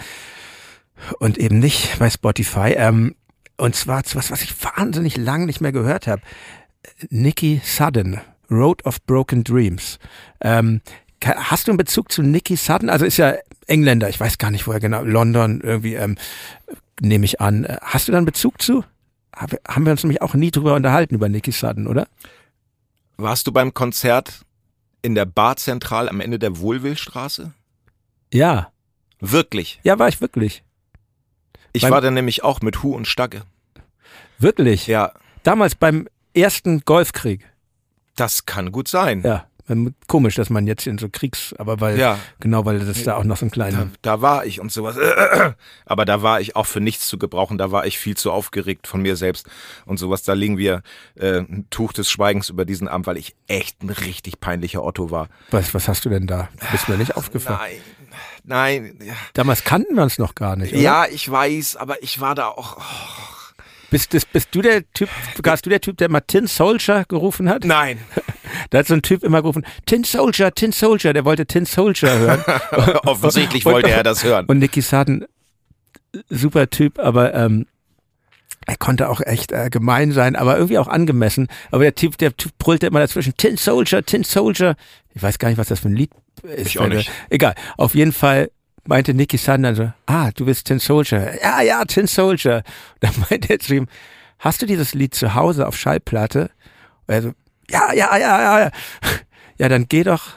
[1.19, 2.73] und eben nicht bei Spotify.
[2.75, 3.15] Ähm,
[3.57, 6.21] und zwar zu was, was ich wahnsinnig lang nicht mehr gehört habe.
[7.09, 9.99] Nicky Sudden, Road of Broken Dreams.
[10.41, 10.81] Ähm,
[11.23, 12.89] hast du einen Bezug zu Nicky Sudden?
[12.89, 13.35] Also ist ja
[13.67, 16.17] Engländer, ich weiß gar nicht, woher genau, London irgendwie, ähm,
[16.99, 17.67] nehme ich an.
[17.81, 18.83] Hast du da einen Bezug zu?
[19.35, 22.07] Haben wir uns nämlich auch nie drüber unterhalten, über Nicky Sudden, oder?
[23.17, 24.45] Warst du beim Konzert
[25.01, 27.53] in der Barzentral am Ende der Wohlwillstraße?
[28.33, 28.71] Ja.
[29.19, 29.79] Wirklich?
[29.83, 30.62] Ja, war ich wirklich.
[31.73, 33.43] Ich war da nämlich auch mit Hu und Stacke.
[34.39, 34.87] Wirklich?
[34.87, 35.11] Ja.
[35.43, 37.49] Damals beim ersten Golfkrieg.
[38.15, 39.23] Das kann gut sein.
[39.23, 39.47] Ja.
[40.07, 42.19] Komisch, dass man jetzt in so Kriegs, aber weil, ja.
[42.41, 43.87] genau, weil das da auch noch so ein kleiner.
[44.01, 44.97] Da, da, war ich und sowas.
[45.85, 47.57] Aber da war ich auch für nichts zu gebrauchen.
[47.57, 49.47] Da war ich viel zu aufgeregt von mir selbst
[49.85, 50.23] und sowas.
[50.23, 50.83] Da legen wir
[51.15, 55.11] äh, ein Tuch des Schweigens über diesen Abend, weil ich echt ein richtig peinlicher Otto
[55.11, 55.29] war.
[55.51, 56.49] Was, was hast du denn da?
[56.73, 57.59] Bist mir nicht aufgefallen?
[57.61, 57.81] Nein.
[58.43, 58.99] Nein.
[59.33, 60.73] Damals kannten wir uns noch gar nicht.
[60.73, 60.81] Oder?
[60.81, 62.77] Ja, ich weiß, aber ich war da auch.
[62.77, 63.33] Oh.
[63.93, 65.07] Bist, bist, bist du der Typ,
[65.43, 67.63] warst du der Typ, der mal Tin Soldier gerufen hat?
[67.63, 67.99] Nein.
[68.69, 72.17] Da hat so ein Typ immer gerufen, Tin Soldier, Tin Soldier, der wollte Tin Soldier
[72.17, 72.43] hören.
[73.05, 74.45] Offensichtlich wollte er das hören.
[74.45, 75.25] Und Nicky Sutton,
[76.29, 77.65] super Typ, aber ähm,
[78.65, 81.47] er konnte auch echt äh, gemein sein, aber irgendwie auch angemessen.
[81.71, 84.75] Aber der Typ, der Typ brüllte immer dazwischen, Tin Soldier, Tin Soldier.
[85.13, 86.11] Ich weiß gar nicht, was das für ein Lied.
[86.57, 87.09] Ich auch nicht.
[87.29, 87.55] Egal.
[87.77, 88.51] Auf jeden Fall
[88.85, 91.41] meinte Nicky Sutton dann so, ah, du bist Tin Soldier.
[91.41, 92.63] Ja, ja, Tin Soldier.
[92.99, 93.87] Dann meinte er zu ihm,
[94.39, 96.51] hast du dieses Lied zu Hause auf Schallplatte?
[97.07, 97.31] Und er so,
[97.69, 98.71] ja, ja, ja, ja, ja.
[99.59, 100.31] Ja, dann geh doch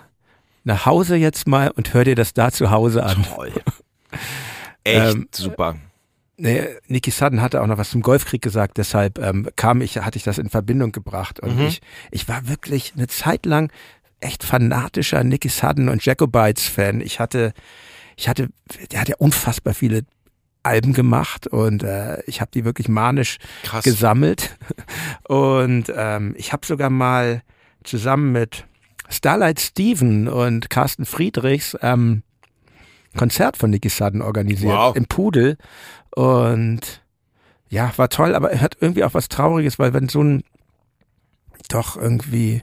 [0.62, 3.25] nach Hause jetzt mal und hör dir das da zu Hause an.
[3.25, 3.51] Toll.
[4.85, 5.77] Echt ähm, super.
[6.37, 10.19] Nee, Niki Sudden hatte auch noch was zum Golfkrieg gesagt, deshalb ähm, kam ich, hatte
[10.19, 11.40] ich das in Verbindung gebracht.
[11.40, 11.66] Und mhm.
[11.66, 13.73] ich, ich war wirklich eine Zeit lang
[14.27, 17.01] echt fanatischer Nicky Sudden und Jacobites Fan.
[17.01, 17.53] Ich hatte,
[18.17, 18.49] ich hatte,
[18.91, 20.03] der hat ja unfassbar viele
[20.62, 23.85] Alben gemacht und äh, ich habe die wirklich manisch Krass.
[23.85, 24.57] gesammelt.
[25.29, 27.43] Und ähm, ich habe sogar mal
[27.83, 28.65] zusammen mit
[29.09, 32.23] Starlight Steven und Carsten Friedrichs ähm,
[33.17, 34.95] Konzert von Nicky Sudden organisiert wow.
[34.95, 35.57] im Pudel.
[36.15, 37.03] Und
[37.69, 40.43] ja, war toll, aber er hat irgendwie auch was Trauriges, weil wenn so ein
[41.69, 42.62] doch irgendwie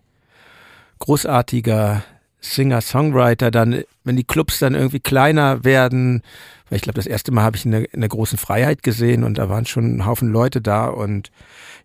[1.04, 2.02] großartiger
[2.40, 6.22] Singer-Songwriter dann, wenn die Clubs dann irgendwie kleiner werden,
[6.70, 9.26] weil ich glaube, das erste Mal habe ich in der, in der großen Freiheit gesehen
[9.26, 11.30] und da waren schon ein Haufen Leute da und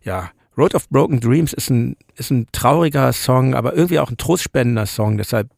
[0.03, 4.17] ja, Road of Broken Dreams ist ein, ist ein trauriger Song, aber irgendwie auch ein
[4.17, 5.17] trostspendender Song.
[5.17, 5.49] Deshalb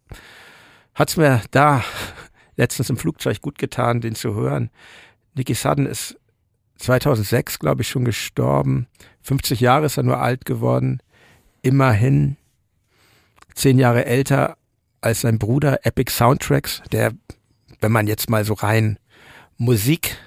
[0.96, 1.84] hat es mir da
[2.58, 4.72] letztens im Flugzeug gut getan, den zu hören.
[5.36, 6.18] Nicky Sudden ist
[6.78, 8.88] 2006, glaube ich, schon gestorben.
[9.22, 11.00] 50 Jahre ist er nur alt geworden.
[11.62, 12.38] Immerhin
[13.54, 14.58] zehn Jahre älter
[15.02, 17.14] als sein Bruder Epic Soundtracks, der,
[17.80, 18.98] wenn man jetzt mal so rein
[19.58, 20.18] Musik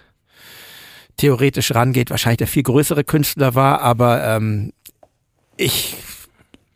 [1.16, 4.72] theoretisch rangeht, wahrscheinlich der viel größere Künstler war, aber ähm,
[5.56, 5.96] ich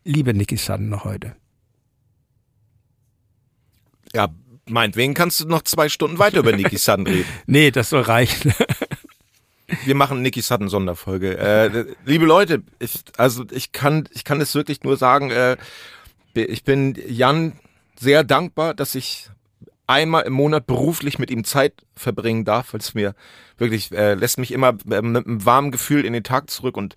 [0.04, 1.34] liebe Nicky Sudden noch heute.
[4.14, 4.28] Ja,
[4.70, 7.26] Meinetwegen kannst du noch zwei Stunden weiter über Nicky Sudden reden.
[7.46, 8.52] Nee, das soll reichen.
[9.84, 11.36] Wir machen Nicky Sudden Sonderfolge.
[11.36, 15.56] Äh, liebe Leute, ich, also ich kann, ich kann es wirklich nur sagen, äh,
[16.44, 17.52] ich bin Jan
[17.98, 19.30] sehr dankbar, dass ich
[19.86, 23.14] einmal im Monat beruflich mit ihm Zeit verbringen darf, weil es mir
[23.56, 26.94] wirklich äh, lässt mich immer äh, mit einem warmen Gefühl in den Tag zurück und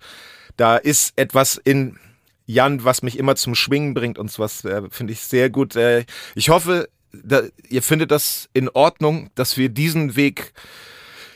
[0.56, 1.98] da ist etwas in
[2.46, 5.74] Jan, was mich immer zum Schwingen bringt und sowas äh, finde ich sehr gut.
[5.74, 10.52] Äh, ich hoffe, da, ihr findet das in Ordnung, dass wir diesen Weg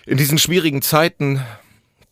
[0.05, 1.43] in diesen schwierigen Zeiten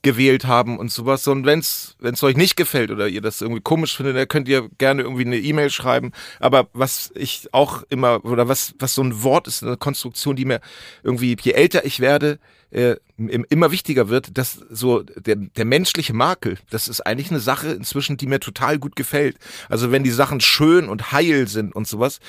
[0.04, 1.26] gewählt haben und sowas.
[1.26, 4.68] Und wenn es euch nicht gefällt oder ihr das irgendwie komisch findet, dann könnt ihr
[4.78, 6.12] gerne irgendwie eine E-Mail schreiben.
[6.38, 10.44] Aber was ich auch immer, oder was, was so ein Wort ist, eine Konstruktion, die
[10.44, 10.60] mir
[11.02, 12.38] irgendwie, je älter ich werde,
[12.70, 17.68] äh, immer wichtiger wird, dass so der, der menschliche Makel, das ist eigentlich eine Sache
[17.68, 19.36] inzwischen, die mir total gut gefällt.
[19.68, 22.20] Also wenn die Sachen schön und heil sind und sowas,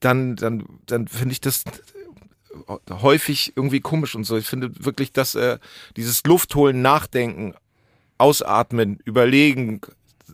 [0.00, 1.64] dann, dann, dann finde ich das
[2.90, 4.36] häufig irgendwie komisch und so.
[4.36, 5.58] Ich finde wirklich, dass äh,
[5.96, 7.54] dieses Luftholen, Nachdenken,
[8.18, 9.80] Ausatmen, Überlegen,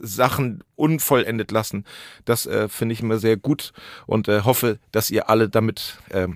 [0.01, 1.85] Sachen unvollendet lassen,
[2.25, 3.73] das äh, finde ich immer sehr gut
[4.07, 6.29] und äh, hoffe, dass ihr alle damit äh,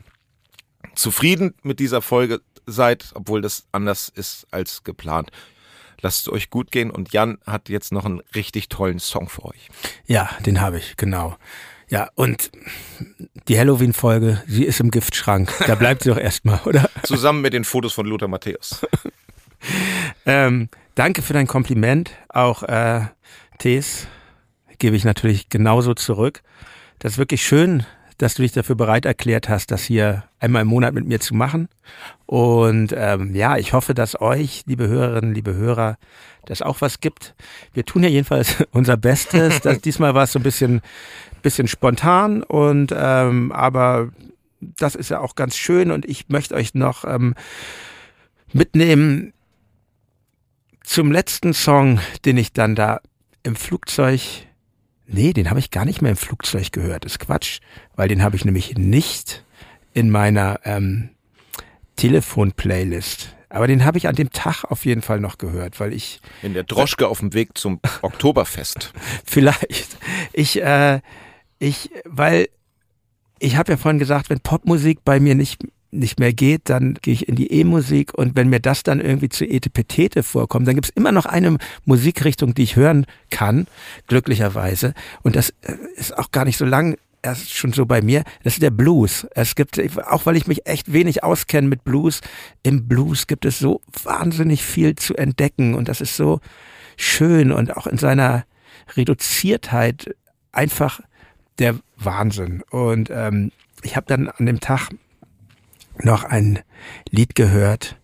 [0.94, 5.30] zufrieden mit dieser Folge seid, obwohl das anders ist als geplant.
[6.00, 9.44] Lasst es euch gut gehen und Jan hat jetzt noch einen richtig tollen Song für
[9.44, 9.68] euch.
[10.06, 11.36] Ja, den habe ich, genau.
[11.92, 12.50] Ja, und
[13.48, 15.52] die Halloween-Folge, sie ist im Giftschrank.
[15.66, 16.88] Da bleibt sie doch erstmal, oder?
[17.02, 18.80] Zusammen mit den Fotos von Lothar Matthäus.
[20.24, 22.10] ähm, danke für dein Kompliment.
[22.30, 23.02] Auch äh,
[23.58, 24.06] Tees
[24.78, 26.42] gebe ich natürlich genauso zurück.
[26.98, 27.84] Das ist wirklich schön,
[28.18, 31.34] dass du dich dafür bereit erklärt hast, das hier einmal im Monat mit mir zu
[31.34, 31.68] machen.
[32.26, 35.98] Und ähm, ja, ich hoffe, dass euch, liebe Hörerinnen, liebe Hörer,
[36.46, 37.34] das auch was gibt.
[37.72, 39.60] Wir tun ja jedenfalls unser Bestes.
[39.60, 40.82] Das, diesmal war es so ein bisschen
[41.42, 44.10] bisschen spontan und ähm, aber
[44.60, 47.34] das ist ja auch ganz schön und ich möchte euch noch ähm,
[48.52, 49.32] mitnehmen
[50.84, 53.00] zum letzten Song, den ich dann da
[53.42, 54.20] im Flugzeug
[55.12, 57.04] Nee, den habe ich gar nicht mehr im Flugzeug gehört.
[57.04, 57.60] Das ist Quatsch,
[57.94, 59.44] weil den habe ich nämlich nicht
[59.94, 61.10] in meiner ähm,
[61.96, 63.36] Telefon-Playlist.
[63.50, 66.54] Aber den habe ich an dem Tag auf jeden Fall noch gehört, weil ich in
[66.54, 68.92] der Droschke auf dem Weg zum Oktoberfest.
[69.26, 69.98] Vielleicht.
[70.32, 71.00] Ich äh,
[71.62, 72.48] ich, weil
[73.38, 77.14] ich habe ja vorhin gesagt, wenn Popmusik bei mir nicht nicht mehr geht, dann gehe
[77.14, 80.86] ich in die E-Musik und wenn mir das dann irgendwie zu Etepetete vorkommt, dann gibt
[80.86, 83.66] es immer noch eine Musikrichtung, die ich hören kann,
[84.06, 84.94] glücklicherweise.
[85.22, 88.24] Und das äh, ist auch gar nicht so lang erst schon so bei mir.
[88.42, 89.26] Das ist der Blues.
[89.34, 92.20] Es gibt, auch weil ich mich echt wenig auskenne mit Blues,
[92.62, 96.40] im Blues gibt es so wahnsinnig viel zu entdecken und das ist so
[96.96, 98.44] schön und auch in seiner
[98.96, 100.14] Reduziertheit
[100.52, 101.00] einfach
[101.58, 102.62] der Wahnsinn.
[102.70, 103.52] Und ähm,
[103.82, 104.90] ich habe dann an dem Tag
[105.98, 106.60] noch ein
[107.10, 107.96] Lied gehört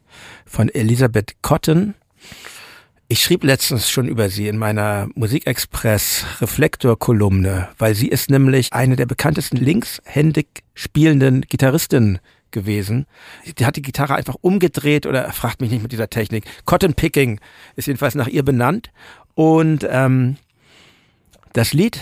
[0.45, 1.95] von Elisabeth Cotton.
[3.09, 8.97] Ich schrieb letztens schon über sie in meiner Musikexpress Reflektor-Kolumne, weil sie ist nämlich eine
[8.97, 12.19] der bekanntesten linkshändig spielenden Gitarristinnen
[12.51, 13.07] gewesen.
[13.59, 16.45] Die hat die Gitarre einfach umgedreht oder fragt mich nicht mit dieser Technik.
[16.65, 17.41] Cotton Picking
[17.77, 18.91] ist jedenfalls nach ihr benannt.
[19.35, 20.37] Und ähm,
[21.53, 22.01] das Lied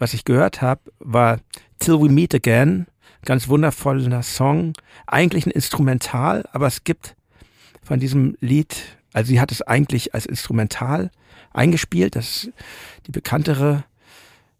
[0.00, 1.38] was ich gehört habe, war
[1.78, 2.86] Till We Meet Again.
[3.24, 4.72] Ganz wundervoller Song.
[5.06, 7.16] Eigentlich ein Instrumental, aber es gibt
[7.82, 8.76] von diesem Lied,
[9.12, 11.10] also sie hat es eigentlich als Instrumental
[11.52, 12.16] eingespielt.
[12.16, 12.52] Das ist
[13.06, 13.84] die bekanntere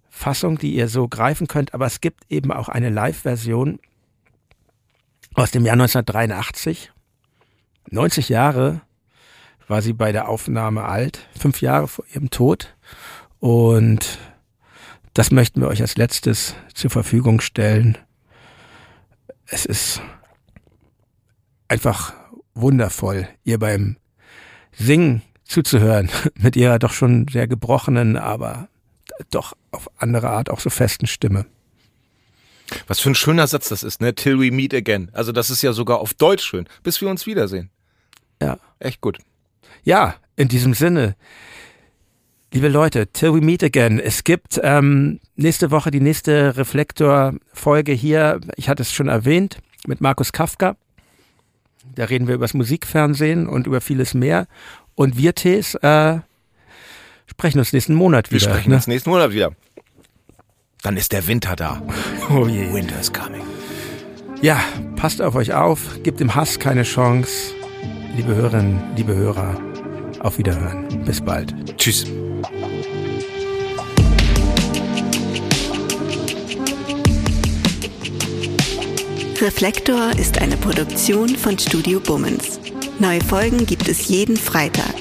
[0.09, 1.75] Fassung, die ihr so greifen könnt.
[1.75, 3.79] Aber es gibt eben auch eine Live-Version
[5.35, 6.93] aus dem Jahr 1983.
[7.91, 8.83] 90 Jahre
[9.69, 12.75] war sie bei der Aufnahme alt, fünf Jahre vor ihrem Tod.
[13.39, 14.19] Und
[15.15, 17.97] das möchten wir euch als letztes zur Verfügung stellen.
[19.53, 20.01] Es ist
[21.67, 22.15] einfach
[22.55, 23.97] wundervoll, ihr beim
[24.73, 28.69] Singen zuzuhören, mit ihrer doch schon sehr gebrochenen, aber
[29.31, 31.47] doch auf andere Art auch so festen Stimme.
[32.87, 34.15] Was für ein schöner Satz das ist, ne?
[34.15, 35.11] Till we meet again.
[35.13, 36.69] Also das ist ja sogar auf Deutsch schön.
[36.85, 37.71] Bis wir uns wiedersehen.
[38.41, 38.59] Ja.
[38.79, 39.19] Echt gut.
[39.83, 41.17] Ja, in diesem Sinne.
[42.53, 44.01] Liebe Leute, till we meet again.
[44.01, 48.41] Es gibt ähm, nächste Woche die nächste Reflektor-Folge hier.
[48.57, 50.77] Ich hatte es schon erwähnt mit Markus Kafka.
[51.95, 54.49] Da reden wir über das Musikfernsehen und über vieles mehr.
[54.97, 56.19] Und wir, Tees, äh,
[57.27, 58.47] sprechen uns nächsten Monat wieder.
[58.47, 58.77] Wir sprechen ne?
[58.77, 59.53] uns nächsten Monat wieder.
[60.83, 61.81] Dann ist der Winter da.
[62.31, 62.73] Oh je.
[62.73, 63.43] Winter is coming.
[64.41, 64.61] Ja,
[64.97, 67.55] passt auf euch auf, gebt dem Hass keine Chance.
[68.17, 69.61] Liebe Hörerinnen, liebe Hörer,
[70.21, 71.05] auf Wiederhören.
[71.05, 71.55] Bis bald.
[71.77, 72.07] Tschüss.
[79.43, 82.61] Reflektor ist eine Produktion von Studio Bummens.
[82.99, 84.95] Neue Folgen gibt es jeden Freitag.